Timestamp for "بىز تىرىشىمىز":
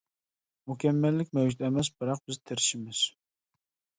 2.29-3.05